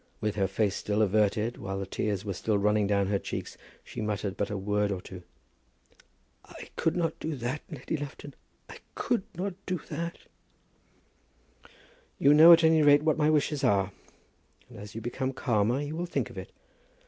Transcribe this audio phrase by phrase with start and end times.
[0.19, 4.01] With her face still averted, while the tears were still running down her cheeks, she
[4.01, 5.21] muttered but a word or two.
[6.43, 8.33] "I could not do that, Lady Lufton;
[8.67, 10.17] I could not do that."
[12.17, 13.91] "You know at any rate what my wishes are,
[14.71, 16.51] and as you become calmer you will think of it.